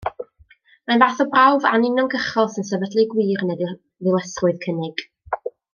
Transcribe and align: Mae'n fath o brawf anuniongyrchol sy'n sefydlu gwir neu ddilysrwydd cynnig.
Mae'n 0.91 1.03
fath 1.03 1.21
o 1.25 1.27
brawf 1.35 1.67
anuniongyrchol 1.73 2.49
sy'n 2.55 2.67
sefydlu 2.71 3.07
gwir 3.15 3.47
neu 3.51 3.61
ddilysrwydd 3.77 4.63
cynnig. 4.67 5.07